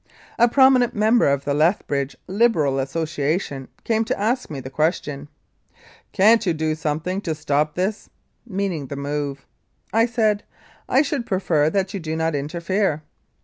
A 0.39 0.47
prominent 0.47 0.95
member 0.95 1.27
of 1.27 1.45
the 1.45 1.53
Lethbridge 1.53 2.15
Liberal 2.25 2.79
Association 2.79 3.67
came 3.83 4.03
to 4.05 4.19
ask 4.19 4.49
me 4.49 4.59
the 4.59 4.71
question, 4.71 5.27
"Can't 6.11 6.43
we 6.43 6.53
do 6.53 6.73
something 6.73 7.21
to 7.21 7.35
stop 7.35 7.75
this?" 7.75 8.09
(meaning 8.47 8.87
the 8.87 8.95
move). 8.95 9.45
I 9.93 10.07
said, 10.07 10.41
"I 10.89 11.03
should 11.03 11.27
prefer 11.27 11.69
that 11.69 11.93
you 11.93 11.99
do 11.99 12.15
not 12.15 12.33
interfere." 12.33 13.03